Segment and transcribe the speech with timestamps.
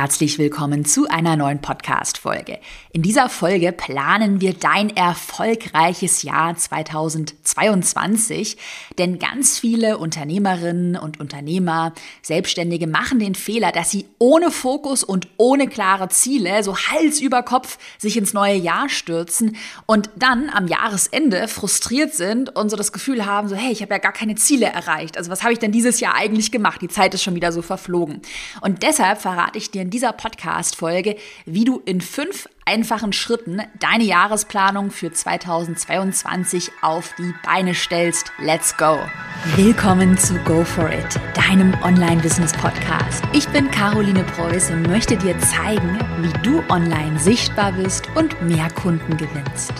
[0.00, 2.58] herzlich willkommen zu einer neuen Podcast-Folge.
[2.90, 8.56] In dieser Folge planen wir dein erfolgreiches Jahr 2022,
[8.96, 11.92] denn ganz viele Unternehmerinnen und Unternehmer,
[12.22, 17.42] Selbstständige machen den Fehler, dass sie ohne Fokus und ohne klare Ziele so Hals über
[17.42, 22.92] Kopf sich ins neue Jahr stürzen und dann am Jahresende frustriert sind und so das
[22.92, 25.18] Gefühl haben, so hey, ich habe ja gar keine Ziele erreicht.
[25.18, 26.80] Also was habe ich denn dieses Jahr eigentlich gemacht?
[26.80, 28.22] Die Zeit ist schon wieder so verflogen.
[28.62, 34.90] Und deshalb verrate ich dir dieser Podcast-Folge, wie du in fünf einfachen Schritten deine Jahresplanung
[34.90, 38.32] für 2022 auf die Beine stellst.
[38.38, 38.98] Let's go!
[39.56, 43.24] Willkommen zu Go For It, deinem Online-Business-Podcast.
[43.32, 48.70] Ich bin Caroline Preuß und möchte dir zeigen, wie du online sichtbar bist und mehr
[48.70, 49.72] Kunden gewinnst.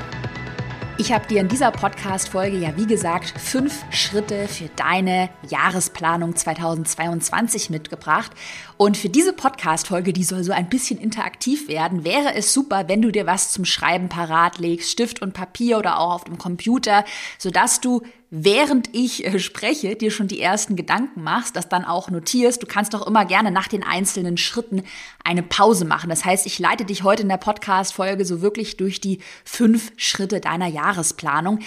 [1.00, 7.70] Ich habe dir in dieser Podcast-Folge ja, wie gesagt, fünf Schritte für deine Jahresplanung 2022
[7.70, 8.32] mitgebracht.
[8.76, 13.00] Und für diese Podcast-Folge, die soll so ein bisschen interaktiv werden, wäre es super, wenn
[13.00, 17.06] du dir was zum Schreiben parat legst, Stift und Papier oder auch auf dem Computer,
[17.38, 22.10] sodass du während ich äh, spreche, dir schon die ersten Gedanken machst, das dann auch
[22.10, 22.62] notierst.
[22.62, 24.84] Du kannst doch immer gerne nach den einzelnen Schritten
[25.24, 26.08] eine Pause machen.
[26.08, 30.40] Das heißt, ich leite dich heute in der Podcast-Folge so wirklich durch die fünf Schritte
[30.40, 31.58] deiner Jahresplanung.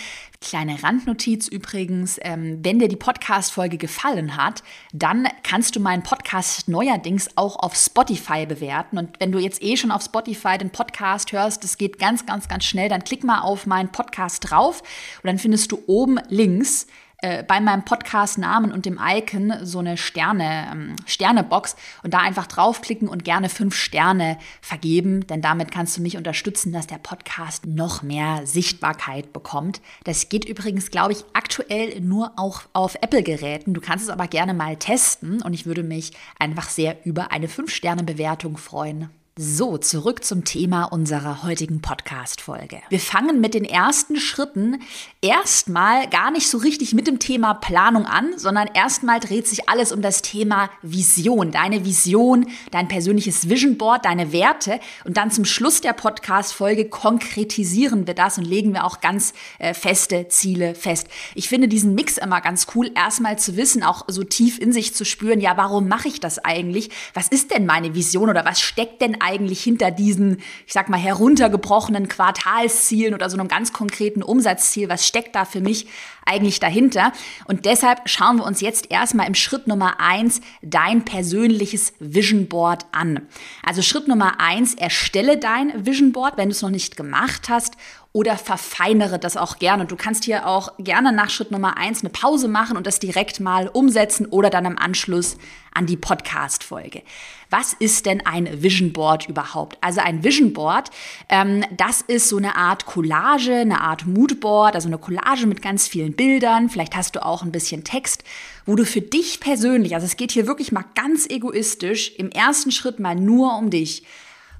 [0.43, 6.67] Kleine Randnotiz übrigens, ähm, wenn dir die Podcast-Folge gefallen hat, dann kannst du meinen Podcast
[6.67, 8.97] neuerdings auch auf Spotify bewerten.
[8.97, 12.49] Und wenn du jetzt eh schon auf Spotify den Podcast hörst, das geht ganz, ganz,
[12.49, 16.87] ganz schnell, dann klick mal auf meinen Podcast drauf und dann findest du oben links
[17.23, 22.47] äh, bei meinem Podcast-Namen und dem Icon so eine Sterne, ähm, Sterne-Box und da einfach
[22.47, 27.65] draufklicken und gerne fünf Sterne vergeben, denn damit kannst du mich unterstützen, dass der Podcast
[27.65, 29.79] noch mehr Sichtbarkeit bekommt.
[30.03, 33.73] Das geht übrigens, glaube ich, aktuell nur auch auf Apple-Geräten.
[33.73, 37.47] Du kannst es aber gerne mal testen und ich würde mich einfach sehr über eine
[37.47, 39.09] fünf Sterne Bewertung freuen.
[39.35, 42.83] So, zurück zum Thema unserer heutigen Podcast-Folge.
[42.89, 44.79] Wir fangen mit den ersten Schritten
[45.21, 49.91] erstmal gar nicht so richtig mit dem Thema Planung an, sondern erstmal dreht sich alles
[49.91, 51.51] um das Thema Vision.
[51.51, 54.79] Deine Vision, dein persönliches Vision Board, deine Werte.
[55.03, 59.73] Und dann zum Schluss der Podcast-Folge konkretisieren wir das und legen wir auch ganz äh,
[59.73, 61.07] feste Ziele fest.
[61.33, 64.93] Ich finde diesen Mix immer ganz cool, erstmal zu wissen, auch so tief in sich
[64.93, 66.91] zu spüren, ja, warum mache ich das eigentlich?
[67.15, 70.99] Was ist denn meine Vision oder was steckt denn eigentlich hinter diesen, ich sag mal,
[70.99, 74.89] heruntergebrochenen Quartalszielen oder so einem ganz konkreten Umsatzziel?
[74.89, 75.87] Was steckt da für mich
[76.25, 77.11] eigentlich dahinter?
[77.45, 82.85] Und deshalb schauen wir uns jetzt erstmal im Schritt Nummer eins dein persönliches Vision Board
[82.91, 83.27] an.
[83.63, 87.75] Also Schritt Nummer eins, erstelle dein Vision Board, wenn du es noch nicht gemacht hast
[88.13, 89.83] oder verfeinere das auch gerne.
[89.83, 92.99] Und du kannst hier auch gerne nach Schritt Nummer eins eine Pause machen und das
[92.99, 95.37] direkt mal umsetzen oder dann im Anschluss
[95.73, 97.01] an die Podcast-Folge.
[97.49, 99.79] Was ist denn ein Vision Board überhaupt?
[99.81, 100.91] Also ein Vision Board,
[101.29, 105.87] ähm, das ist so eine Art Collage, eine Art Moodboard, also eine Collage mit ganz
[105.87, 106.69] vielen Bildern.
[106.69, 108.23] Vielleicht hast du auch ein bisschen Text,
[108.65, 112.71] wo du für dich persönlich, also es geht hier wirklich mal ganz egoistisch, im ersten
[112.71, 114.03] Schritt mal nur um dich,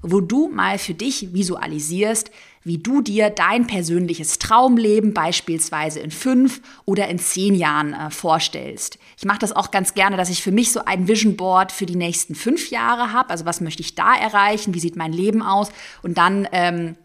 [0.02, 2.30] wo du mal für dich visualisierst,
[2.64, 8.98] wie du dir dein persönliches Traumleben beispielsweise in fünf oder in zehn Jahren äh, vorstellst.
[9.18, 11.86] Ich mache das auch ganz gerne, dass ich für mich so ein Vision Board für
[11.86, 13.30] die nächsten fünf Jahre habe.
[13.30, 14.74] Also was möchte ich da erreichen?
[14.74, 15.68] Wie sieht mein Leben aus?
[16.02, 16.96] Und dann ähm,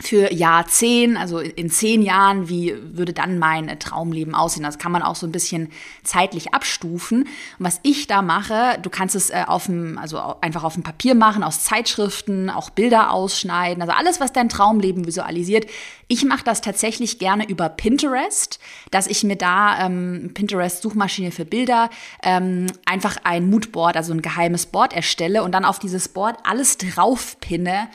[0.00, 4.62] für Jahr zehn, also in zehn Jahren, wie würde dann mein Traumleben aussehen?
[4.62, 5.70] Das kann man auch so ein bisschen
[6.04, 7.22] zeitlich abstufen.
[7.22, 7.28] Und
[7.58, 11.14] was ich da mache, du kannst es äh, auf dem, also einfach auf dem Papier
[11.14, 15.66] machen, aus Zeitschriften, auch Bilder ausschneiden, also alles, was dein Traumleben visualisiert.
[16.06, 18.60] Ich mache das tatsächlich gerne über Pinterest,
[18.90, 21.90] dass ich mir da ähm, Pinterest Suchmaschine für Bilder
[22.22, 26.78] ähm, einfach ein Moodboard, also ein geheimes Board erstelle und dann auf dieses Board alles
[26.78, 27.88] draufpinne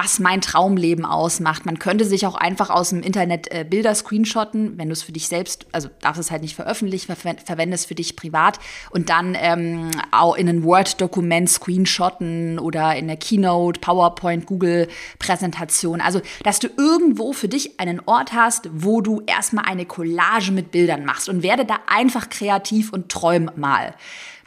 [0.00, 1.66] was mein Traumleben ausmacht.
[1.66, 5.10] Man könnte sich auch einfach aus dem Internet äh, Bilder screenshotten, wenn du es für
[5.10, 8.60] dich selbst, also darfst es halt nicht veröffentlichen, ver verwende es für dich privat
[8.90, 16.00] und dann ähm, auch in ein Word-Dokument screenshotten oder in der Keynote, PowerPoint, Google-Präsentation.
[16.00, 20.70] Also, dass du irgendwo für dich einen Ort hast, wo du erstmal eine Collage mit
[20.70, 23.96] Bildern machst und werde da einfach kreativ und träum mal.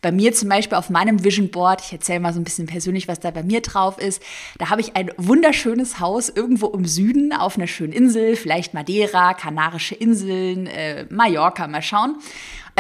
[0.02, 3.08] Bei mir zum Beispiel auf meinem Vision Board, ich erzähle mal so ein bisschen persönlich,
[3.08, 4.22] was da bei mir drauf ist,
[4.58, 9.36] da habe ich ein wunderschönes Haus irgendwo im Süden auf einer schönen Insel, vielleicht Madeira,
[9.36, 12.16] Kanarische Inseln, äh, Mallorca, mal schauen.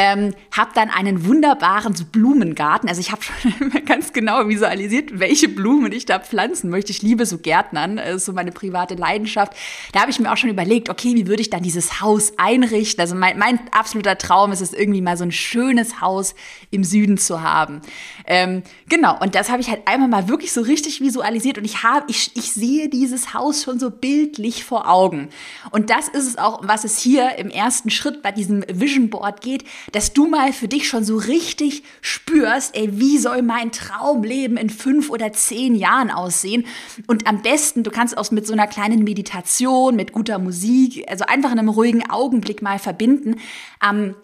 [0.03, 2.89] Ähm, habe dann einen wunderbaren Blumengarten.
[2.89, 6.92] Also ich habe schon ganz genau visualisiert, welche Blumen ich da pflanzen möchte.
[6.92, 9.53] Ich liebe so Gärtnern, das ist so meine private Leidenschaft.
[9.94, 13.00] Da habe ich mir auch schon überlegt, okay, wie würde ich dann dieses Haus einrichten?
[13.00, 16.33] Also mein, mein absoluter Traum ist es irgendwie mal so ein schönes Haus
[16.71, 17.81] im Süden zu haben.
[18.25, 21.83] Ähm, genau, und das habe ich halt einmal mal wirklich so richtig visualisiert und ich
[21.83, 25.30] habe, ich, ich sehe dieses Haus schon so bildlich vor Augen.
[25.69, 29.42] Und das ist es auch, was es hier im ersten Schritt bei diesem Vision Board
[29.42, 34.57] geht, dass du mal für dich schon so richtig spürst, ey, wie soll mein Traumleben
[34.57, 36.65] in fünf oder zehn Jahren aussehen?
[37.07, 41.25] Und am besten, du kannst auch mit so einer kleinen Meditation, mit guter Musik, also
[41.25, 43.35] einfach in einem ruhigen Augenblick mal verbinden.
[43.79, 44.15] Am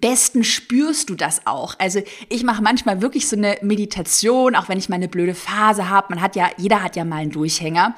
[0.00, 1.74] besten spürst du das auch.
[1.78, 5.88] Also ich mache manchmal wirklich so eine Meditation, auch wenn ich mal eine blöde Phase
[5.88, 6.08] habe.
[6.10, 7.94] Man hat ja, jeder hat ja mal einen Durchhänger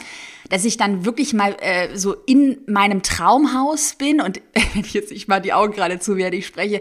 [0.48, 4.40] dass ich dann wirklich mal äh, so in meinem Traumhaus bin und
[4.74, 6.80] wenn ich jetzt nicht mal die Augen gerade zu, während ich spreche,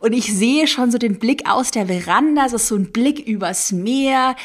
[0.00, 3.26] und ich sehe schon so den Blick aus der Veranda, es ist so ein Blick
[3.26, 4.36] übers Meer,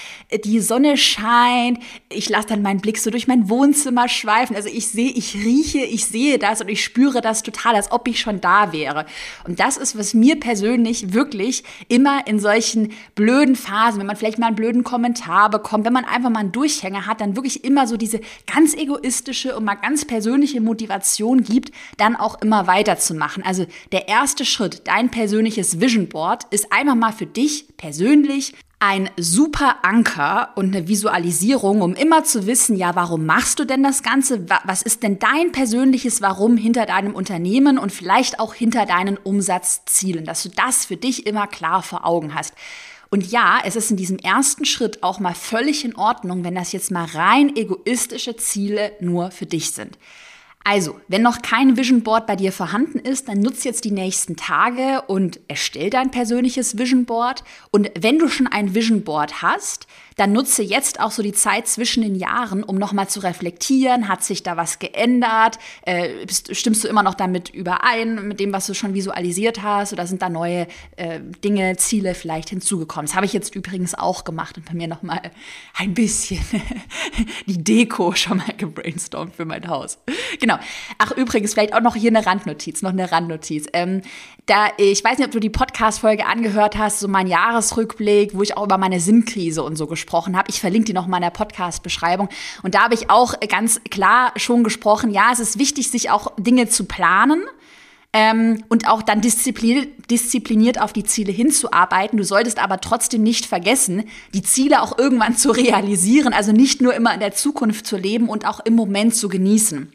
[0.44, 1.80] die Sonne scheint,
[2.10, 5.80] ich lasse dann meinen Blick so durch mein Wohnzimmer schweifen, also ich sehe, ich rieche,
[5.80, 9.06] ich sehe das und ich spüre das total, als ob ich schon da wäre.
[9.48, 14.40] Und das ist, was mir persönlich wirklich immer in solchen blöden Phasen, wenn man vielleicht
[14.40, 17.88] mal einen blöden Kommentar bekommt, wenn man einfach mal einen Durchhänger hat, dann wirklich immer
[17.88, 18.20] so diese
[18.52, 23.44] ganz ganz egoistische und mal ganz persönliche Motivation gibt, dann auch immer weiterzumachen.
[23.44, 29.10] Also der erste Schritt, dein persönliches Vision Board, ist einmal mal für dich persönlich ein
[29.18, 34.02] super Anker und eine Visualisierung, um immer zu wissen, ja, warum machst du denn das
[34.02, 34.46] Ganze?
[34.64, 40.24] Was ist denn dein persönliches Warum hinter deinem Unternehmen und vielleicht auch hinter deinen Umsatzzielen,
[40.24, 42.54] dass du das für dich immer klar vor Augen hast.
[43.14, 46.72] Und ja, es ist in diesem ersten Schritt auch mal völlig in Ordnung, wenn das
[46.72, 50.00] jetzt mal rein egoistische Ziele nur für dich sind.
[50.64, 54.36] Also, wenn noch kein Vision Board bei dir vorhanden ist, dann nutz jetzt die nächsten
[54.36, 57.44] Tage und erstell dein persönliches Vision Board.
[57.70, 61.68] Und wenn du schon ein Vision Board hast, dann nutze jetzt auch so die Zeit
[61.68, 66.88] zwischen den Jahren, um nochmal zu reflektieren, hat sich da was geändert, äh, stimmst du
[66.88, 70.68] immer noch damit überein, mit dem, was du schon visualisiert hast, oder sind da neue
[70.96, 73.08] äh, Dinge, Ziele vielleicht hinzugekommen.
[73.08, 75.22] Das habe ich jetzt übrigens auch gemacht und bei mir nochmal
[75.78, 76.44] ein bisschen
[77.48, 79.98] die Deko schon mal gebrainstormt für mein Haus.
[80.40, 80.58] Genau.
[80.98, 83.68] Ach, übrigens, vielleicht auch noch hier eine Randnotiz, noch eine Randnotiz.
[83.74, 84.02] Ähm,
[84.46, 88.58] da, ich weiß nicht, ob du die Podcast-Folge angehört hast, so mein Jahresrückblick, wo ich
[88.58, 90.03] auch über meine Sinnkrise und so gesprochen
[90.36, 90.50] habe.
[90.50, 92.30] Ich verlinke die noch mal in der Podcast-Beschreibung.
[92.62, 96.32] Und da habe ich auch ganz klar schon gesprochen, ja, es ist wichtig, sich auch
[96.38, 97.44] Dinge zu planen.
[98.16, 102.18] Ähm, und auch dann diszipliniert, diszipliniert auf die Ziele hinzuarbeiten.
[102.18, 104.04] Du solltest aber trotzdem nicht vergessen,
[104.36, 108.30] die Ziele auch irgendwann zu realisieren, also nicht nur immer in der Zukunft zu leben
[108.30, 109.92] und auch im Moment zu genießen.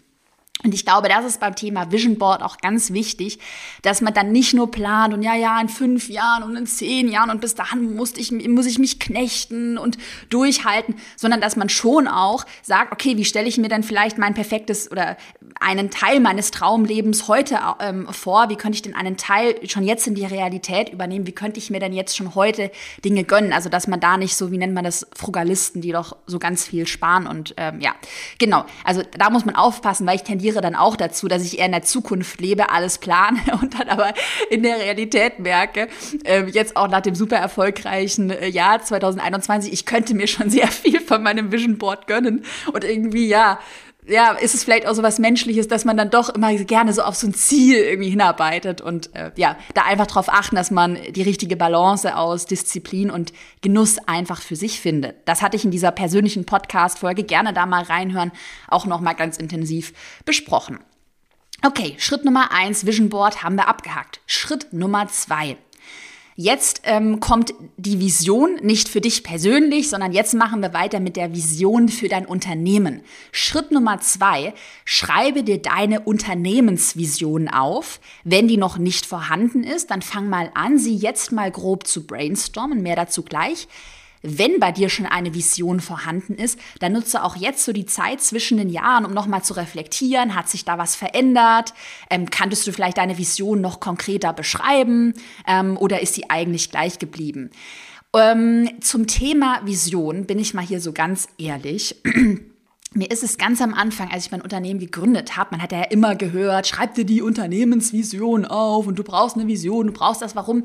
[0.65, 3.39] Und ich glaube, das ist beim Thema Vision Board auch ganz wichtig,
[3.83, 7.09] dass man dann nicht nur plant und ja, ja, in fünf Jahren und in zehn
[7.09, 9.99] Jahren und bis dahin muss ich, muss ich mich knechten und
[10.31, 14.35] durchhalten, sondern dass man schon auch sagt, okay, wie stelle ich mir denn vielleicht mein
[14.35, 15.17] perfektes oder
[15.61, 18.49] einen Teil meines Traumlebens heute ähm, vor?
[18.49, 21.27] Wie könnte ich denn einen Teil schon jetzt in die Realität übernehmen?
[21.27, 22.73] Wie könnte ich mir denn jetzt schon heute
[23.05, 23.53] Dinge gönnen?
[23.53, 26.67] Also, dass man da nicht so, wie nennt man das, Frugalisten, die doch so ganz
[26.67, 27.95] viel sparen und ähm, ja,
[28.39, 28.65] genau.
[28.85, 31.67] Also da muss man aufpassen, weil ich tendiere tendiere dann auch dazu, dass ich eher
[31.67, 34.15] in der Zukunft lebe, alles plane und dann aber
[34.51, 35.89] in der Realität merke,
[36.25, 40.69] äh, jetzt auch nach dem super erfolgreichen äh, Jahr 2021, ich könnte mir schon sehr
[40.69, 42.45] viel von meinem Vision Board gönnen.
[42.73, 43.59] Und irgendwie, ja,
[44.09, 47.03] ja, ist es vielleicht auch so was Menschliches, dass man dann doch immer gerne so
[47.03, 50.99] auf so ein Ziel irgendwie hinarbeitet und äh, ja, da einfach drauf achten, dass man
[51.11, 55.17] die richtige Balance aus Disziplin und Genuss einfach für sich findet.
[55.27, 58.33] Das hatte ich in dieser persönlichen Podcast-Folge gerne da mal reinhören,
[58.69, 59.93] auch nochmal ganz intensiv
[60.25, 60.79] besprochen.
[61.65, 64.21] Okay, Schritt Nummer eins, Vision Board haben wir abgehakt.
[64.27, 65.57] Schritt Nummer zwei.
[66.41, 71.17] Jetzt ähm, kommt die Vision nicht für dich persönlich, sondern jetzt machen wir weiter mit
[71.17, 73.01] der Vision für dein Unternehmen.
[73.33, 74.55] Schritt Nummer zwei,
[74.85, 77.99] schreibe dir deine Unternehmensvision auf.
[78.23, 82.07] Wenn die noch nicht vorhanden ist, dann fang mal an, sie jetzt mal grob zu
[82.07, 82.85] brainstormen.
[82.85, 83.67] Mehr dazu gleich.
[84.23, 88.21] Wenn bei dir schon eine Vision vorhanden ist, dann nutze auch jetzt so die Zeit
[88.21, 90.35] zwischen den Jahren, um nochmal zu reflektieren.
[90.35, 91.75] Hat sich da was verändert?
[92.11, 95.15] Ähm, kanntest du vielleicht deine Vision noch konkreter beschreiben?
[95.47, 97.51] Ähm, oder ist sie eigentlich gleich geblieben?
[98.15, 101.97] Ähm, zum Thema Vision bin ich mal hier so ganz ehrlich.
[102.95, 105.83] Mir ist es ganz am Anfang, als ich mein Unternehmen gegründet habe, man hat ja
[105.83, 110.35] immer gehört, schreib dir die Unternehmensvision auf und du brauchst eine Vision, du brauchst das
[110.35, 110.65] Warum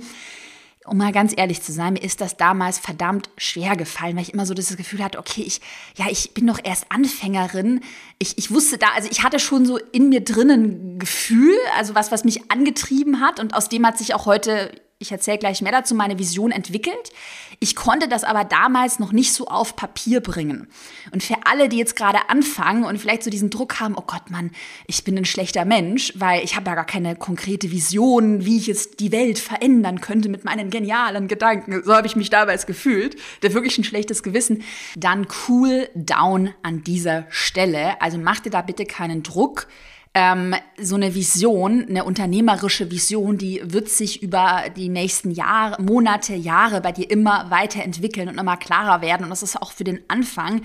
[0.85, 4.33] um mal ganz ehrlich zu sein, mir ist das damals verdammt schwer gefallen, weil ich
[4.33, 5.61] immer so das Gefühl hatte, okay, ich,
[5.95, 7.81] ja, ich bin doch erst Anfängerin.
[8.19, 12.11] Ich, ich wusste da, also ich hatte schon so in mir drinnen Gefühl, also was,
[12.11, 15.71] was mich angetrieben hat und aus dem hat sich auch heute ich erzähle gleich mehr
[15.71, 17.11] dazu, meine Vision entwickelt.
[17.59, 20.67] Ich konnte das aber damals noch nicht so auf Papier bringen.
[21.11, 24.29] Und für alle, die jetzt gerade anfangen und vielleicht so diesen Druck haben, oh Gott,
[24.29, 24.51] Mann,
[24.87, 28.67] ich bin ein schlechter Mensch, weil ich habe ja gar keine konkrete Vision, wie ich
[28.67, 31.83] jetzt die Welt verändern könnte mit meinen genialen Gedanken.
[31.83, 33.17] So habe ich mich damals gefühlt.
[33.41, 34.63] Der wirklich ein schlechtes Gewissen.
[34.95, 38.01] Dann cool down an dieser Stelle.
[38.01, 39.67] Also mach dir da bitte keinen Druck
[40.13, 46.35] ähm, so eine Vision, eine unternehmerische Vision, die wird sich über die nächsten Jahre, Monate,
[46.35, 49.23] Jahre bei dir immer weiterentwickeln und immer klarer werden.
[49.23, 50.61] Und das ist auch für den Anfang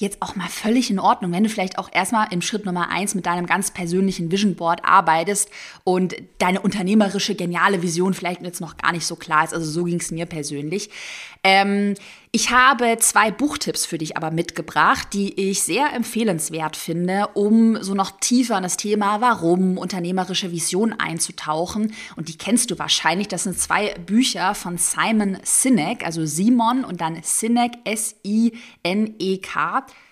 [0.00, 3.14] jetzt auch mal völlig in Ordnung, wenn du vielleicht auch erstmal im Schritt Nummer eins
[3.14, 5.50] mit deinem ganz persönlichen Vision Board arbeitest
[5.84, 9.52] und deine unternehmerische, geniale Vision vielleicht jetzt noch gar nicht so klar ist.
[9.52, 10.88] Also so ging es mir persönlich.
[11.42, 11.94] Ähm,
[12.32, 17.94] ich habe zwei Buchtipps für dich aber mitgebracht, die ich sehr empfehlenswert finde, um so
[17.94, 21.92] noch tiefer in das Thema Warum, unternehmerische Vision einzutauchen.
[22.14, 23.26] Und die kennst du wahrscheinlich.
[23.26, 28.56] Das sind zwei Bücher von Simon Sinek, also Simon und dann Sinek, S-I-N-E-K.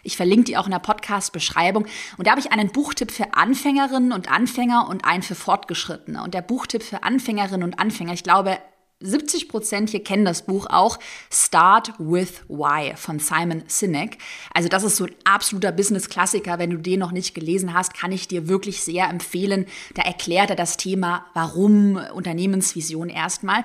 [0.02, 1.86] Ich verlinke die auch in der Podcast-Beschreibung.
[2.16, 6.20] Und da habe ich einen Buchtipp für Anfängerinnen und Anfänger und einen für Fortgeschrittene.
[6.22, 8.58] Und der Buchtipp für Anfängerinnen und Anfänger, ich glaube,
[9.00, 10.98] 70 Prozent hier kennen das Buch auch
[11.32, 14.18] Start with Why von Simon Sinek.
[14.52, 16.58] Also das ist so ein absoluter Business-Klassiker.
[16.58, 19.66] Wenn du den noch nicht gelesen hast, kann ich dir wirklich sehr empfehlen.
[19.94, 23.62] Da erklärt er das Thema Warum Unternehmensvision erstmal.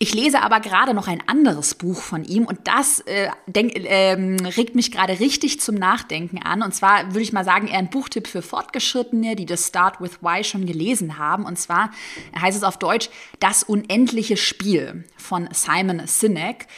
[0.00, 4.12] Ich lese aber gerade noch ein anderes Buch von ihm und das äh, denk, äh,
[4.12, 6.62] regt mich gerade richtig zum Nachdenken an.
[6.62, 10.22] Und zwar würde ich mal sagen, eher ein Buchtipp für Fortgeschrittene, die das Start with
[10.22, 11.44] Why schon gelesen haben.
[11.44, 11.90] Und zwar
[12.40, 16.68] heißt es auf Deutsch Das unendliche Spiel von Simon Sinek.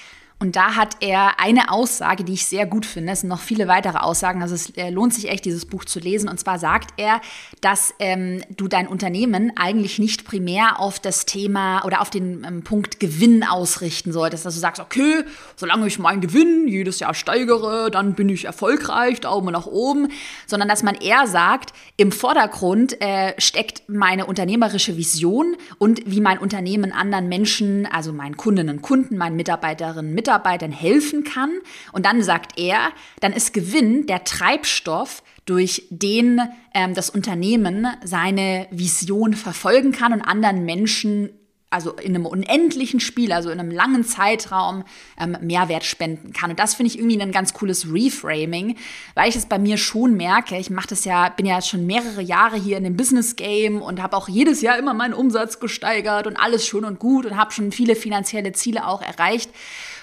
[0.42, 3.12] Und da hat er eine Aussage, die ich sehr gut finde.
[3.12, 4.40] Es sind noch viele weitere Aussagen.
[4.40, 6.30] Also es äh, lohnt sich echt, dieses Buch zu lesen.
[6.30, 7.20] Und zwar sagt er,
[7.60, 12.64] dass ähm, du dein Unternehmen eigentlich nicht primär auf das Thema oder auf den ähm,
[12.64, 14.46] Punkt Gewinn ausrichten solltest.
[14.46, 15.24] Dass du sagst, okay,
[15.56, 20.08] solange ich meinen Gewinn jedes Jahr steigere, dann bin ich erfolgreich, Daumen nach oben.
[20.46, 26.38] Sondern dass man eher sagt, im Vordergrund äh, steckt meine unternehmerische Vision und wie mein
[26.38, 31.50] Unternehmen anderen Menschen, also meinen Kundinnen und Kunden, meinen Mitarbeiterinnen, Mitarbeitern, Mitarbeitern helfen kann.
[31.92, 36.40] Und dann sagt er, dann ist Gewinn der Treibstoff, durch den
[36.74, 41.30] ähm, das Unternehmen seine Vision verfolgen kann und anderen Menschen
[41.70, 44.84] also in einem unendlichen Spiel, also in einem langen Zeitraum
[45.18, 46.50] ähm, Mehrwert spenden kann.
[46.50, 48.76] Und das finde ich irgendwie ein ganz cooles Reframing,
[49.14, 50.56] weil ich es bei mir schon merke.
[50.56, 54.02] Ich mache das ja, bin ja schon mehrere Jahre hier in dem Business Game und
[54.02, 57.52] habe auch jedes Jahr immer meinen Umsatz gesteigert und alles schön und gut und habe
[57.52, 59.50] schon viele finanzielle Ziele auch erreicht.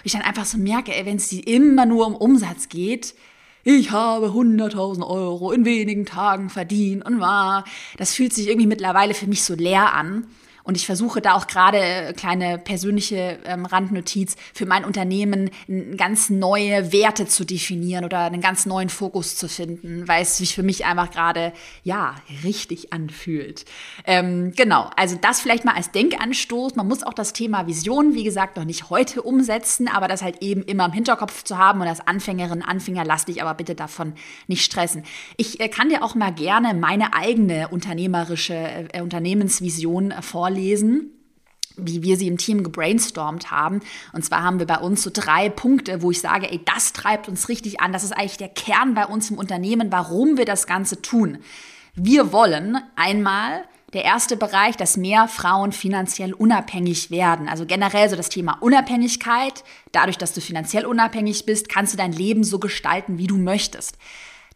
[0.03, 3.15] Ich dann einfach so merke, ey, wenn es immer nur um Umsatz geht,
[3.63, 7.65] ich habe 100.000 Euro in wenigen Tagen verdient und war,
[7.97, 10.27] das fühlt sich irgendwie mittlerweile für mich so leer an.
[10.67, 15.49] Und ich versuche da auch gerade äh, kleine persönliche ähm, Randnotiz für mein Unternehmen
[15.95, 20.53] ganz neue Werte zu definieren oder einen ganz neuen Fokus zu finden, weil es sich
[20.53, 23.63] für mich einfach gerade ja richtig anfühlt.
[24.03, 26.75] Ähm, genau, also das vielleicht mal als Denkanstoß.
[26.75, 30.41] Man muss auch das Thema Vision, wie gesagt, noch nicht heute umsetzen, aber das halt
[30.41, 34.15] eben immer im Hinterkopf zu haben und als Anfängerin, Anfänger lass dich aber bitte davon
[34.47, 35.03] nicht stressen.
[35.37, 41.11] Ich äh, kann dir auch mal gerne meine eigene unternehmerische äh, Unternehmensvision äh, vorlesen vorlesen
[41.79, 43.81] wie wir sie im Team gebrainstormt haben.
[44.11, 47.27] Und zwar haben wir bei uns so drei Punkte, wo ich sage, ey, das treibt
[47.29, 47.93] uns richtig an.
[47.93, 51.37] Das ist eigentlich der Kern bei uns im Unternehmen, warum wir das Ganze tun.
[51.93, 57.47] Wir wollen einmal der erste Bereich, dass mehr Frauen finanziell unabhängig werden.
[57.47, 59.63] Also generell so das Thema Unabhängigkeit.
[59.91, 63.99] Dadurch, dass du finanziell unabhängig bist, kannst du dein Leben so gestalten, wie du möchtest.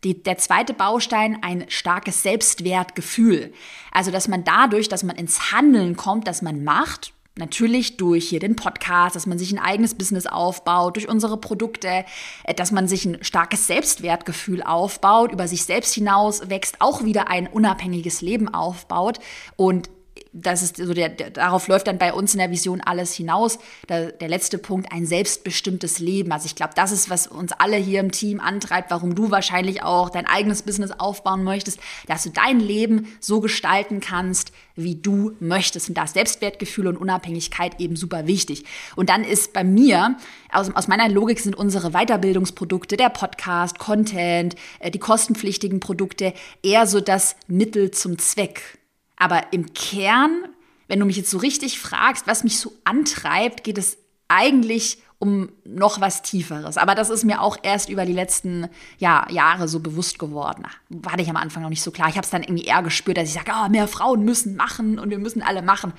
[0.03, 3.53] Die, der zweite Baustein, ein starkes Selbstwertgefühl.
[3.91, 8.41] Also, dass man dadurch, dass man ins Handeln kommt, dass man macht, Natürlich durch hier
[8.41, 12.03] den Podcast, dass man sich ein eigenes Business aufbaut, durch unsere Produkte,
[12.43, 17.29] äh, dass man sich ein starkes Selbstwertgefühl aufbaut, über sich selbst hinaus wächst, auch wieder
[17.29, 19.19] ein unabhängiges Leben aufbaut
[19.55, 19.89] und
[20.33, 23.59] das ist so der, der, darauf läuft dann bei uns in der Vision alles hinaus.
[23.89, 26.31] Der, der letzte Punkt, ein selbstbestimmtes Leben.
[26.31, 29.83] Also ich glaube, das ist, was uns alle hier im Team antreibt, warum du wahrscheinlich
[29.83, 35.33] auch dein eigenes Business aufbauen möchtest, dass du dein Leben so gestalten kannst, wie du
[35.41, 35.89] möchtest.
[35.89, 38.63] Und da ist Selbstwertgefühl und Unabhängigkeit eben super wichtig.
[38.95, 40.15] Und dann ist bei mir,
[40.49, 46.33] aus, aus meiner Logik sind unsere Weiterbildungsprodukte, der Podcast, Content, äh, die kostenpflichtigen Produkte
[46.63, 48.80] eher so das Mittel zum Zweck.
[49.21, 50.49] Aber im Kern
[50.91, 53.97] wenn du mich jetzt so richtig fragst, was mich so antreibt, geht es
[54.27, 56.75] eigentlich um noch was Tieferes.
[56.75, 60.65] Aber das ist mir auch erst über die letzten ja, Jahre so bewusst geworden.
[60.89, 62.09] War ich am Anfang noch nicht so klar.
[62.09, 64.99] Ich habe es dann irgendwie eher gespürt, dass ich sage, oh, mehr Frauen müssen machen
[64.99, 65.93] und wir müssen alle machen.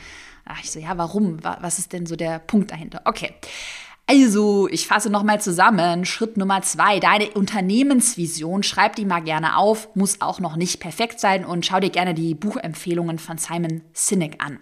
[0.44, 1.42] Da ich so, ja, warum?
[1.42, 3.00] Was ist denn so der Punkt dahinter?
[3.06, 3.32] Okay.
[4.12, 6.04] Also, ich fasse nochmal zusammen.
[6.04, 8.62] Schritt Nummer zwei, deine Unternehmensvision.
[8.62, 12.12] Schreib die mal gerne auf, muss auch noch nicht perfekt sein und schau dir gerne
[12.12, 14.58] die Buchempfehlungen von Simon Sinek an.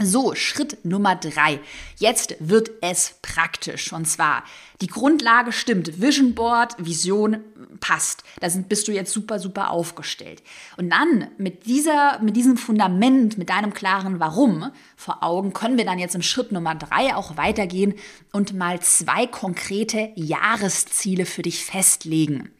[0.00, 1.60] So, Schritt Nummer drei.
[1.98, 3.92] Jetzt wird es praktisch.
[3.92, 4.42] Und zwar,
[4.80, 6.00] die Grundlage stimmt.
[6.00, 7.44] Vision Board, Vision
[7.80, 8.24] passt.
[8.40, 10.42] Da sind, bist du jetzt super, super aufgestellt.
[10.76, 15.84] Und dann mit dieser, mit diesem Fundament, mit deinem klaren Warum vor Augen, können wir
[15.84, 17.94] dann jetzt im Schritt Nummer drei auch weitergehen
[18.32, 22.50] und mal zwei konkrete Jahresziele für dich festlegen.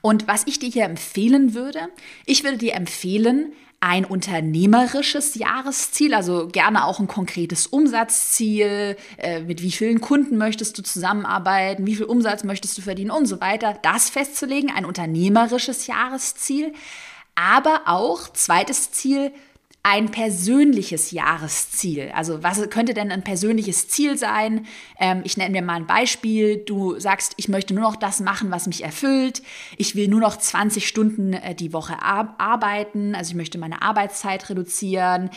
[0.00, 1.88] Und was ich dir hier empfehlen würde,
[2.26, 3.52] ich würde dir empfehlen,
[3.82, 10.78] ein unternehmerisches Jahresziel, also gerne auch ein konkretes Umsatzziel, äh, mit wie vielen Kunden möchtest
[10.78, 15.88] du zusammenarbeiten, wie viel Umsatz möchtest du verdienen und so weiter, das festzulegen, ein unternehmerisches
[15.88, 16.72] Jahresziel,
[17.34, 19.32] aber auch zweites Ziel,
[19.84, 22.12] ein persönliches Jahresziel.
[22.14, 24.66] Also was könnte denn ein persönliches Ziel sein?
[24.96, 26.58] Ähm, ich nenne mir mal ein Beispiel.
[26.58, 29.42] Du sagst, ich möchte nur noch das machen, was mich erfüllt.
[29.76, 33.16] Ich will nur noch 20 Stunden äh, die Woche ar arbeiten.
[33.16, 35.30] Also ich möchte meine Arbeitszeit reduzieren.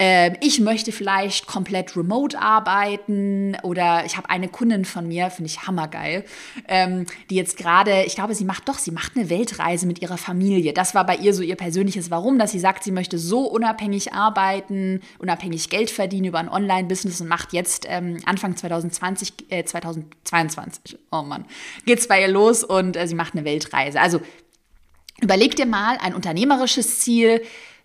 [0.00, 3.56] Ähm, ich möchte vielleicht komplett remote arbeiten.
[3.62, 6.24] Oder ich habe eine Kundin von mir, finde ich hammergeil,
[6.66, 10.18] ähm, die jetzt gerade, ich glaube, sie macht doch, sie macht eine Weltreise mit ihrer
[10.18, 10.72] Familie.
[10.72, 13.91] Das war bei ihr so ihr persönliches Warum, dass sie sagt, sie möchte so unabhängig
[13.92, 19.64] unabhängig arbeiten, unabhängig Geld verdienen über ein Online-Business und macht jetzt ähm, Anfang 2020, äh,
[19.64, 21.44] 2022, oh Mann,
[21.84, 24.00] geht's bei ihr los und äh, sie macht eine Weltreise.
[24.00, 24.20] Also
[25.20, 27.42] überleg dir mal ein unternehmerisches Ziel,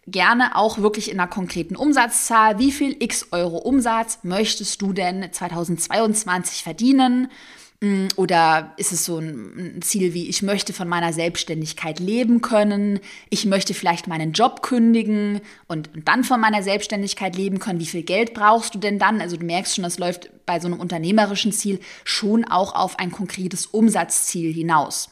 [0.07, 2.57] gerne auch wirklich in einer konkreten Umsatzzahl.
[2.57, 7.29] Wie viel x Euro Umsatz möchtest du denn 2022 verdienen?
[7.79, 12.99] Mm, oder ist es so ein Ziel wie, ich möchte von meiner Selbstständigkeit leben können,
[13.29, 17.79] ich möchte vielleicht meinen Job kündigen und, dann von meiner Selbstständigkeit leben können.
[17.79, 19.21] Wie viel Geld brauchst du denn dann?
[19.21, 23.11] Also du merkst schon, das läuft bei so einem unternehmerischen Ziel schon auch auf ein
[23.11, 25.09] konkretes Umsatzziel hinaus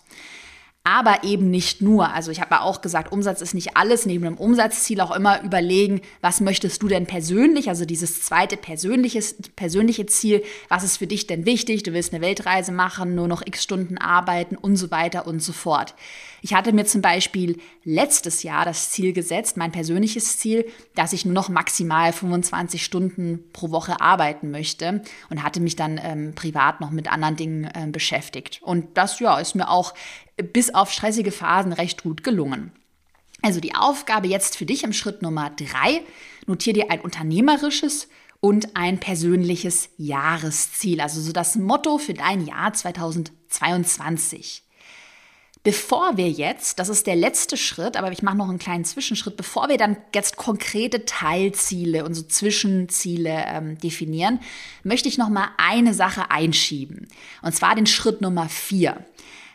[0.86, 2.14] aber eben nicht nur.
[2.14, 4.06] Also ich habe ja auch gesagt, Umsatz ist nicht alles.
[4.06, 7.70] Neben dem Umsatzziel auch immer überlegen, was möchtest du denn persönlich?
[7.70, 11.82] Also dieses zweite persönliches, persönliche Ziel, was ist für dich denn wichtig?
[11.82, 15.54] Du willst eine Weltreise machen, nur noch x Stunden arbeiten und so weiter und so
[15.54, 15.96] fort.
[16.44, 21.26] Ich hatte mir zum Beispiel letztes Jahr das Ziel gesetzt, mein persönliches Ziel, dass ich
[21.26, 26.82] nur noch maximal 25 Stunden pro Woche arbeiten möchte und hatte mich dann ähm, privat
[26.82, 28.60] noch mit anderen Dingen äh, beschäftigt.
[28.62, 29.96] Und das ja ist mir auch
[30.38, 32.72] bis auf stressige Phasen recht gut gelungen.
[33.42, 36.02] Also die Aufgabe jetzt für dich im Schritt Nummer drei,
[36.48, 38.08] notier dir ein unternehmerisches
[38.40, 44.64] und ein persönliches Jahresziel, also so das Motto für dein Jahr 2022.
[45.64, 49.36] Bevor wir jetzt, das ist der letzte Schritt, aber ich mache noch einen kleinen Zwischenschritt,
[49.36, 54.40] bevor wir dann jetzt konkrete Teilziele und so Zwischenziele ähm, definieren,
[54.84, 57.08] möchte ich noch mal eine Sache einschieben.
[57.42, 59.04] Und zwar den Schritt Nummer vier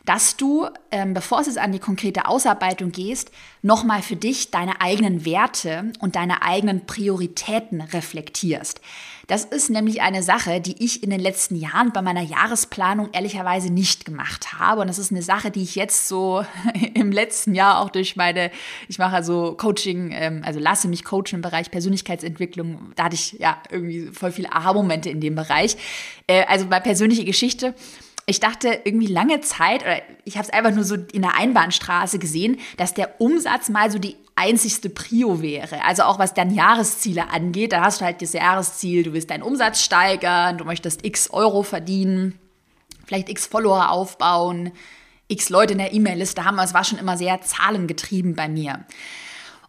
[0.05, 3.31] dass du, ähm, bevor es jetzt an die konkrete Ausarbeitung gehst,
[3.63, 8.81] nochmal für dich deine eigenen Werte und deine eigenen Prioritäten reflektierst.
[9.31, 13.73] Das ist nämlich eine Sache, die ich in den letzten Jahren bei meiner Jahresplanung ehrlicherweise
[13.73, 14.81] nicht gemacht habe.
[14.81, 16.45] Und das ist eine Sache, die ich jetzt so
[16.95, 18.51] im letzten Jahr auch durch meine,
[18.89, 22.91] ich mache also Coaching, ähm, also lasse mich coachen im Bereich Persönlichkeitsentwicklung.
[22.97, 25.77] Da hatte ich ja irgendwie voll viele Aha-Momente in dem Bereich.
[26.27, 27.77] Äh, also bei persönliche Geschichte
[28.31, 32.19] ich dachte irgendwie lange Zeit, oder ich habe es einfach nur so in der Einbahnstraße
[32.21, 35.85] gesehen, dass der Umsatz mal so die einzigste Prio wäre.
[35.85, 39.43] Also auch was dann Jahresziele angeht, da hast du halt das Jahresziel, du willst deinen
[39.43, 42.39] Umsatz steigern, du möchtest x Euro verdienen,
[43.05, 44.71] vielleicht x Follower aufbauen,
[45.27, 46.59] x Leute in der E-Mail-Liste haben.
[46.61, 48.85] Es war schon immer sehr zahlengetrieben bei mir.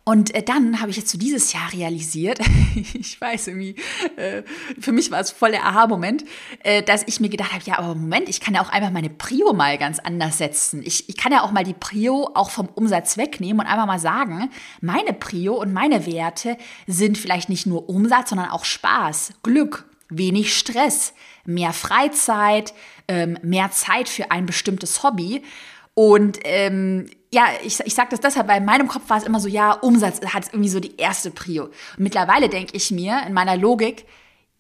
[0.04, 2.40] Und äh, dann habe ich jetzt so dieses Jahr realisiert,
[2.94, 3.76] ich weiß irgendwie,
[4.16, 4.42] äh,
[4.80, 6.26] für mich war es voll der Aha-Moment,
[6.64, 9.12] äh, dass ich mir gedacht habe, ja, aber Moment, ich kann ja auch einfach meine
[9.12, 10.82] Prio mal ganz anders setzen.
[10.84, 14.00] Ich, ich kann ja auch mal die Prio auch vom Umsatz wegnehmen und einfach mal
[14.00, 14.50] sagen,
[14.82, 20.58] meine Prio und meine Werte sind vielleicht nicht nur Umsatz, sondern auch Spaß, Glück, wenig
[20.58, 21.14] Stress,
[21.46, 22.74] mehr Freizeit,
[23.08, 25.44] ähm, mehr Zeit für ein bestimmtes Hobby.
[25.94, 29.40] Und ähm, ja, ich, ich sage das deshalb, weil in meinem Kopf war es immer
[29.40, 31.66] so, ja, Umsatz hat irgendwie so die erste Prio.
[31.66, 34.06] Und mittlerweile denke ich mir in meiner Logik,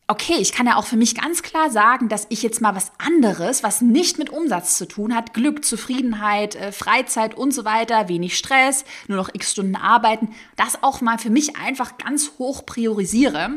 [0.08, 2.92] okay, ich kann ja auch für mich ganz klar sagen, dass ich jetzt mal was
[2.98, 8.10] anderes, was nicht mit Umsatz zu tun hat, Glück, Zufriedenheit, äh, Freizeit und so weiter,
[8.10, 12.66] wenig Stress, nur noch x Stunden arbeiten, das auch mal für mich einfach ganz hoch
[12.66, 13.52] priorisiere.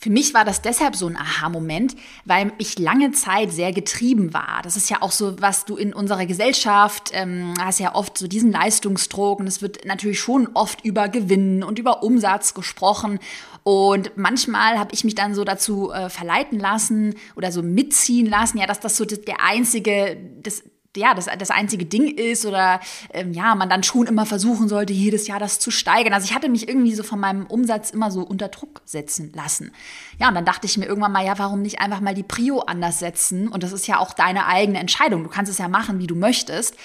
[0.00, 4.60] Für mich war das deshalb so ein Aha-Moment, weil ich lange Zeit sehr getrieben war.
[4.62, 8.28] Das ist ja auch so, was du in unserer Gesellschaft ähm, hast ja oft so
[8.28, 13.18] diesen Leistungsdruck und es wird natürlich schon oft über Gewinn und über Umsatz gesprochen.
[13.64, 18.58] Und manchmal habe ich mich dann so dazu äh, verleiten lassen oder so mitziehen lassen,
[18.58, 20.62] ja, dass das so der einzige, das,
[20.98, 22.80] ja, das, das einzige Ding ist oder
[23.12, 26.12] ähm, ja, man dann schon immer versuchen sollte, jedes Jahr das zu steigern.
[26.12, 29.72] Also ich hatte mich irgendwie so von meinem Umsatz immer so unter Druck setzen lassen.
[30.18, 32.60] Ja, und dann dachte ich mir irgendwann mal, ja, warum nicht einfach mal die Prio
[32.60, 33.48] anders setzen?
[33.48, 35.22] Und das ist ja auch deine eigene Entscheidung.
[35.22, 36.76] Du kannst es ja machen, wie du möchtest.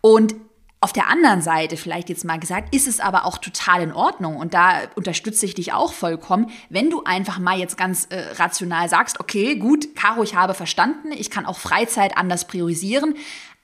[0.00, 0.34] Und
[0.82, 4.36] auf der anderen Seite, vielleicht jetzt mal gesagt, ist es aber auch total in Ordnung
[4.36, 8.88] und da unterstütze ich dich auch vollkommen, wenn du einfach mal jetzt ganz äh, rational
[8.88, 13.14] sagst, okay, gut, Caro, ich habe verstanden, ich kann auch Freizeit anders priorisieren,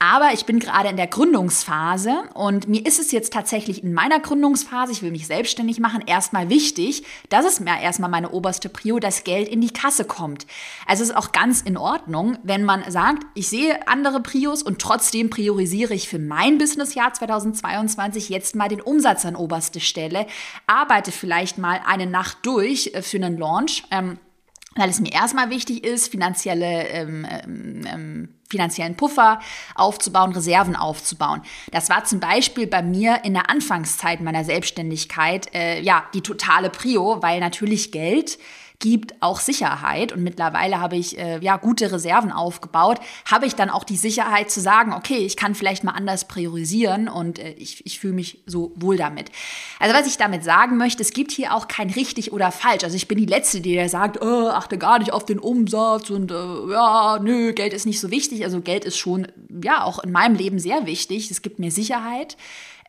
[0.00, 4.20] aber ich bin gerade in der Gründungsphase und mir ist es jetzt tatsächlich in meiner
[4.20, 9.00] Gründungsphase, ich will mich selbstständig machen, erstmal wichtig, dass es mir erstmal meine oberste Prio,
[9.00, 10.46] das Geld in die Kasse kommt.
[10.87, 14.80] Also es ist auch ganz in Ordnung, wenn man sagt, ich sehe andere Prios und
[14.80, 20.28] trotzdem priorisiere ich für mein Businessjahr 2022 jetzt mal den Umsatz an oberste Stelle,
[20.68, 23.82] arbeite vielleicht mal eine Nacht durch äh, für einen Launch.
[23.90, 24.18] Ähm,
[24.78, 29.40] weil es mir erstmal wichtig ist, finanzielle, ähm, ähm, ähm, finanziellen Puffer
[29.74, 31.42] aufzubauen, Reserven aufzubauen.
[31.70, 36.70] Das war zum Beispiel bei mir in der Anfangszeit meiner Selbstständigkeit äh, ja die totale
[36.70, 38.38] Prio, weil natürlich Geld
[38.80, 40.12] gibt auch Sicherheit.
[40.12, 43.00] Und mittlerweile habe ich äh, ja gute Reserven aufgebaut.
[43.30, 47.08] Habe ich dann auch die Sicherheit zu sagen, okay, ich kann vielleicht mal anders priorisieren
[47.08, 49.30] und äh, ich, ich fühle mich so wohl damit.
[49.80, 52.84] Also was ich damit sagen möchte, es gibt hier auch kein richtig oder falsch.
[52.84, 56.30] Also ich bin die Letzte, die sagt, oh, achte gar nicht auf den Umsatz und
[56.30, 58.44] äh, ja, nö, Geld ist nicht so wichtig.
[58.44, 59.26] Also Geld ist schon
[59.62, 61.30] ja auch in meinem Leben sehr wichtig.
[61.30, 62.36] Es gibt mir Sicherheit.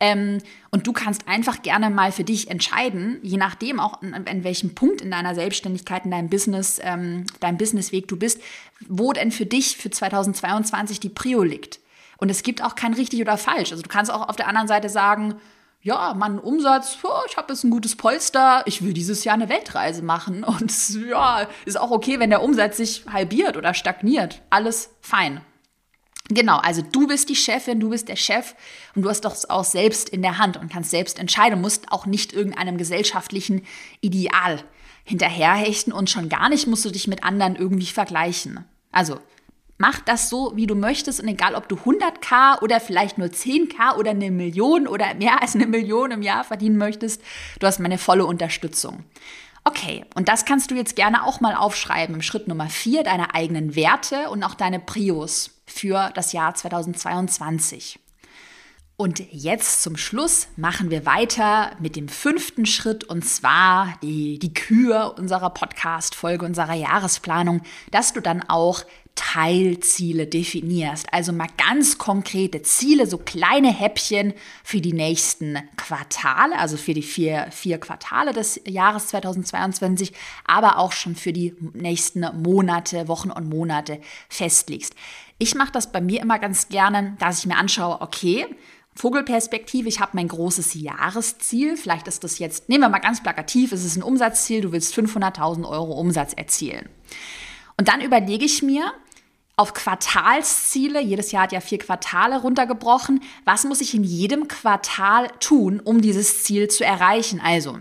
[0.00, 0.38] Ähm,
[0.70, 4.74] und du kannst einfach gerne mal für dich entscheiden, je nachdem auch an, an welchem
[4.74, 8.40] Punkt in deiner Selbstständigkeit, in deinem Business, ähm, deinem Businessweg du bist,
[8.88, 11.80] wo denn für dich für 2022 die Prio liegt.
[12.16, 13.72] Und es gibt auch kein richtig oder falsch.
[13.72, 15.34] Also du kannst auch auf der anderen Seite sagen,
[15.82, 19.48] ja, mein Umsatz, oh, ich habe jetzt ein gutes Polster, ich will dieses Jahr eine
[19.48, 20.44] Weltreise machen.
[20.44, 20.72] Und
[21.08, 24.42] ja, ist auch okay, wenn der Umsatz sich halbiert oder stagniert.
[24.50, 25.40] Alles fein.
[26.32, 28.54] Genau, also du bist die Chefin, du bist der Chef
[28.94, 32.06] und du hast doch auch selbst in der Hand und kannst selbst entscheiden, musst auch
[32.06, 33.66] nicht irgendeinem gesellschaftlichen
[34.00, 34.62] Ideal
[35.02, 38.64] hinterherhechten und schon gar nicht musst du dich mit anderen irgendwie vergleichen.
[38.92, 39.18] Also
[39.76, 43.96] mach das so, wie du möchtest und egal, ob du 100k oder vielleicht nur 10k
[43.96, 47.22] oder eine Million oder mehr als eine Million im Jahr verdienen möchtest,
[47.58, 49.02] du hast meine volle Unterstützung.
[49.64, 53.34] Okay, und das kannst du jetzt gerne auch mal aufschreiben im Schritt Nummer 4, deine
[53.34, 57.98] eigenen Werte und auch deine Prios für das Jahr 2022.
[59.00, 64.52] Und jetzt zum Schluss machen wir weiter mit dem fünften Schritt und zwar die, die
[64.52, 71.12] Kür unserer Podcast-Folge, unserer Jahresplanung, dass du dann auch Teilziele definierst.
[71.12, 77.02] Also mal ganz konkrete Ziele, so kleine Häppchen für die nächsten Quartale, also für die
[77.02, 80.12] vier, vier Quartale des Jahres 2022,
[80.46, 84.94] aber auch schon für die nächsten Monate, Wochen und Monate festlegst.
[85.42, 88.46] Ich mache das bei mir immer ganz gerne, dass ich mir anschaue, okay,
[88.94, 91.78] Vogelperspektive, ich habe mein großes Jahresziel.
[91.78, 94.94] Vielleicht ist das jetzt, nehmen wir mal ganz plakativ, es ist ein Umsatzziel, du willst
[94.94, 96.90] 500.000 Euro Umsatz erzielen.
[97.78, 98.92] Und dann überlege ich mir,
[99.56, 105.28] auf Quartalsziele, jedes Jahr hat ja vier Quartale runtergebrochen, was muss ich in jedem Quartal
[105.40, 107.40] tun, um dieses Ziel zu erreichen?
[107.42, 107.78] Also,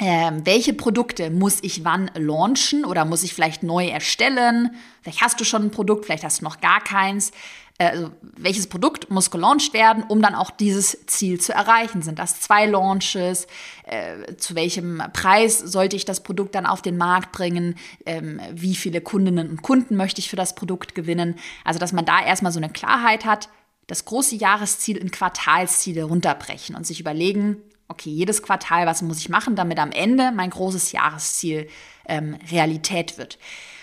[0.00, 4.74] ähm, welche Produkte muss ich wann launchen oder muss ich vielleicht neu erstellen?
[5.02, 7.32] Vielleicht hast du schon ein Produkt, vielleicht hast du noch gar keins.
[7.76, 12.00] Äh, also, welches Produkt muss gelauncht werden, um dann auch dieses Ziel zu erreichen?
[12.00, 13.46] Sind das zwei Launches?
[13.84, 17.76] Äh, zu welchem Preis sollte ich das Produkt dann auf den Markt bringen?
[18.06, 21.34] Ähm, wie viele Kundinnen und Kunden möchte ich für das Produkt gewinnen?
[21.62, 23.50] Also, dass man da erstmal so eine Klarheit hat,
[23.86, 27.58] das große Jahresziel in Quartalsziele runterbrechen und sich überlegen,
[27.90, 31.68] okay, jedes Quartal, was muss ich machen, damit am Ende mein großes Jahresziel
[32.06, 33.38] ähm, Realität wird.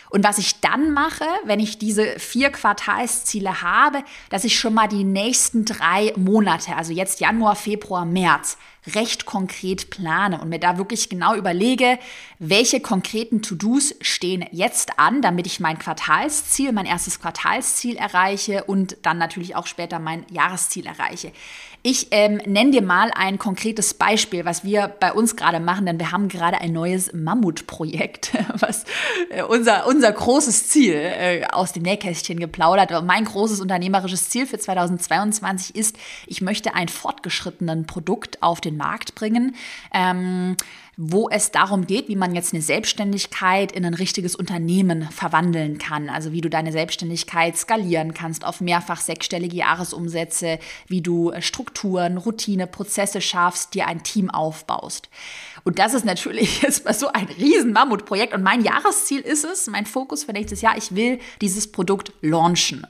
[0.09, 4.87] Und was ich dann mache, wenn ich diese vier Quartalsziele habe, dass ich schon mal
[4.87, 8.57] die nächsten drei Monate, also jetzt Januar, Februar, März,
[8.95, 11.99] recht konkret plane und mir da wirklich genau überlege,
[12.39, 18.97] welche konkreten To-Dos stehen jetzt an, damit ich mein Quartalsziel, mein erstes Quartalsziel erreiche und
[19.01, 21.31] dann natürlich auch später mein Jahresziel erreiche.
[21.83, 25.99] Ich ähm, nenne dir mal ein konkretes Beispiel, was wir bei uns gerade machen, denn
[25.99, 28.83] wir haben gerade ein neues Mammutprojekt, was
[29.29, 32.91] äh, unser, unser großes Ziel äh, aus dem Nähkästchen geplaudert.
[33.05, 39.15] Mein großes unternehmerisches Ziel für 2022 ist, ich möchte ein fortgeschrittenen Produkt auf den Markt
[39.15, 39.55] bringen.
[39.93, 40.55] Ähm,
[40.99, 46.09] wo es darum geht, wie man jetzt eine Selbstständigkeit in ein richtiges Unternehmen verwandeln kann.
[46.09, 52.65] Also wie du deine Selbstständigkeit skalieren kannst auf mehrfach sechsstellige Jahresumsätze, wie du Strukturen, Routine,
[52.65, 55.09] Prozesse schaffst, dir ein Team aufbaust.
[55.63, 58.33] Und das ist natürlich jetzt mal so ein riesen Mammutprojekt.
[58.33, 62.87] Und mein Jahresziel ist es, mein Fokus für nächstes Jahr, ich will dieses Produkt launchen.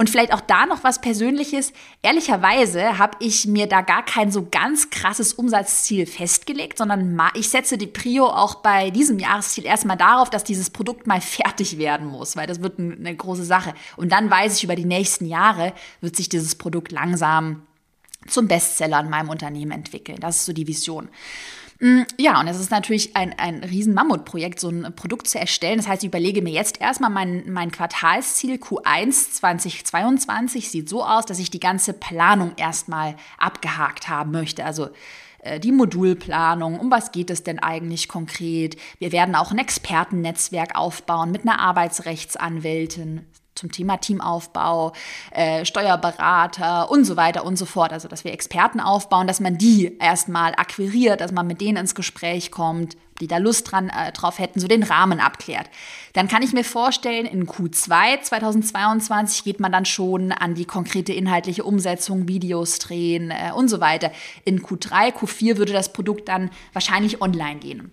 [0.00, 1.72] Und vielleicht auch da noch was Persönliches.
[2.02, 7.76] Ehrlicherweise habe ich mir da gar kein so ganz krasses Umsatzziel festgelegt, sondern ich setze
[7.76, 12.36] die Prio auch bei diesem Jahresziel erstmal darauf, dass dieses Produkt mal fertig werden muss,
[12.36, 13.74] weil das wird eine große Sache.
[13.96, 17.66] Und dann weiß ich, über die nächsten Jahre wird sich dieses Produkt langsam
[18.28, 20.18] zum Bestseller in meinem Unternehmen entwickeln.
[20.20, 21.08] Das ist so die Vision.
[21.80, 25.76] Mm, ja, und es ist natürlich ein, ein riesen Mammutprojekt, so ein Produkt zu erstellen.
[25.76, 31.24] Das heißt, ich überlege mir jetzt erstmal mein, mein Quartalsziel Q1 2022 sieht so aus,
[31.26, 34.64] dass ich die ganze Planung erstmal abgehakt haben möchte.
[34.64, 34.88] Also
[35.38, 38.76] äh, die Modulplanung, um was geht es denn eigentlich konkret?
[38.98, 43.24] Wir werden auch ein Expertennetzwerk aufbauen mit einer Arbeitsrechtsanwältin,
[43.58, 44.92] zum Thema Teamaufbau,
[45.32, 47.92] äh, Steuerberater und so weiter und so fort.
[47.92, 51.94] Also, dass wir Experten aufbauen, dass man die erstmal akquiriert, dass man mit denen ins
[51.94, 55.68] Gespräch kommt, die da Lust dran, äh, drauf hätten, so den Rahmen abklärt.
[56.12, 61.12] Dann kann ich mir vorstellen, in Q2 2022 geht man dann schon an die konkrete
[61.12, 64.12] inhaltliche Umsetzung, Videos drehen äh, und so weiter.
[64.44, 67.92] In Q3, Q4 würde das Produkt dann wahrscheinlich online gehen.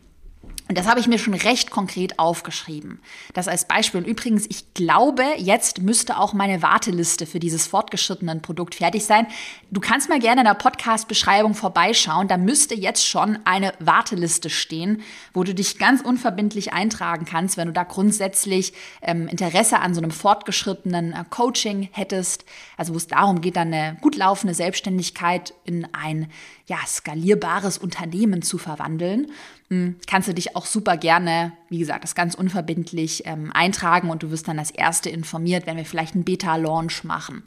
[0.68, 3.00] Und das habe ich mir schon recht konkret aufgeschrieben.
[3.34, 4.00] Das als Beispiel.
[4.02, 9.28] Und übrigens, ich glaube, jetzt müsste auch meine Warteliste für dieses fortgeschrittenen Produkt fertig sein.
[9.70, 12.28] Du kannst mal gerne in der Podcast-Beschreibung vorbeischauen.
[12.28, 17.68] Da müsste jetzt schon eine Warteliste stehen, wo du dich ganz unverbindlich eintragen kannst, wenn
[17.68, 18.74] du da grundsätzlich
[19.04, 22.44] ähm, Interesse an so einem fortgeschrittenen äh, Coaching hättest.
[22.76, 26.32] Also wo es darum geht, dann eine gut laufende Selbstständigkeit in ein
[26.68, 29.28] ja, skalierbares Unternehmen zu verwandeln,
[29.70, 34.24] hm, kannst du dich auch super gerne, wie gesagt, das ganz unverbindlich ähm, eintragen und
[34.24, 37.44] du wirst dann als Erste informiert, wenn wir vielleicht einen Beta-Launch machen.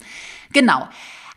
[0.53, 0.87] Genau.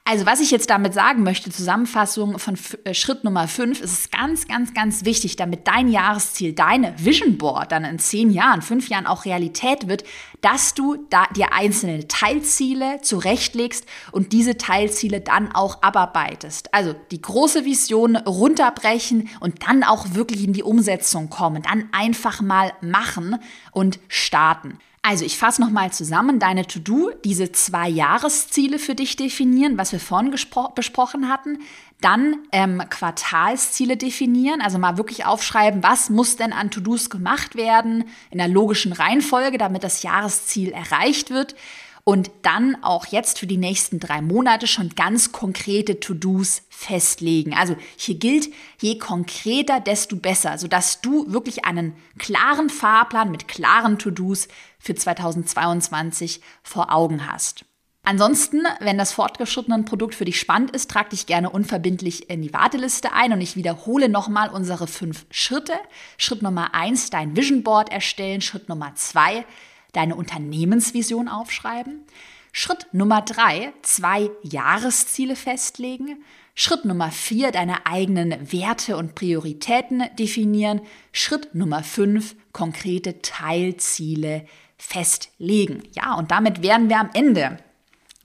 [0.04, 4.10] Also was ich jetzt damit sagen möchte, Zusammenfassung von äh, Schritt Nummer 5, ist es
[4.10, 8.88] ganz, ganz, ganz wichtig, damit dein Jahresziel, deine Vision Board dann in zehn Jahren, fünf
[8.88, 10.02] Jahren auch Realität wird,
[10.40, 16.74] dass du da dir einzelne Teilziele zurechtlegst und diese Teilziele dann auch abarbeitest.
[16.74, 22.40] Also die große Vision runterbrechen und dann auch wirklich in die Umsetzung kommen, dann einfach
[22.40, 23.38] mal machen
[23.70, 24.78] und starten.
[25.04, 29.98] Also ich fasse nochmal zusammen, deine To-Do, diese zwei Jahresziele für dich definieren, was wir
[29.98, 31.58] vorhin besprochen hatten.
[32.00, 38.04] Dann ähm, Quartalsziele definieren, also mal wirklich aufschreiben, was muss denn an To-Dos gemacht werden
[38.30, 41.56] in der logischen Reihenfolge, damit das Jahresziel erreicht wird
[42.04, 47.54] und dann auch jetzt für die nächsten drei Monate schon ganz konkrete To-Dos festlegen.
[47.54, 48.48] Also hier gilt,
[48.80, 56.40] je konkreter, desto besser, sodass du wirklich einen klaren Fahrplan mit klaren To-Dos für 2022
[56.62, 57.64] vor Augen hast.
[58.04, 62.52] Ansonsten, wenn das fortgeschrittene Produkt für dich spannend ist, trag dich gerne unverbindlich in die
[62.52, 65.74] Warteliste ein und ich wiederhole nochmal unsere fünf Schritte.
[66.18, 68.40] Schritt Nummer eins, dein Vision Board erstellen.
[68.40, 69.44] Schritt Nummer zwei,
[69.92, 72.05] deine Unternehmensvision aufschreiben.
[72.52, 76.22] Schritt Nummer drei, zwei Jahresziele festlegen.
[76.55, 80.83] Schritt Nummer vier, deine eigenen Werte und Prioritäten definieren.
[81.12, 84.44] Schritt Nummer fünf, konkrete Teilziele
[84.76, 85.83] festlegen.
[85.92, 87.59] Ja, und damit wären wir am Ende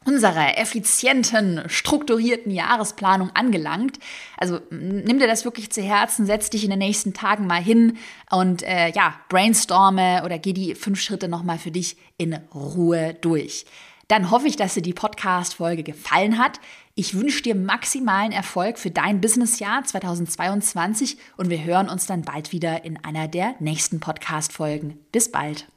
[0.08, 4.00] unserer effizienten, strukturierten Jahresplanung angelangt.
[4.38, 7.98] Also nimm dir das wirklich zu Herzen, setz dich in den nächsten Tagen mal hin
[8.32, 13.65] und äh, ja, brainstorme oder geh die fünf Schritte nochmal für dich in Ruhe durch.
[14.08, 16.62] Dann hoffe ich, dass dir die Podcast-Folge gefallen hat.
[16.96, 22.54] Ich wünsche dir maximalen Erfolg für dein Businessjahr 2022 und wir hören uns dann bald
[22.54, 24.98] wieder in einer der nächsten Podcast-Folgen.
[25.12, 25.67] Bis bald.